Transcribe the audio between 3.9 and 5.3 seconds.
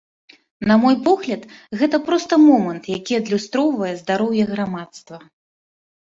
здароўе грамадства.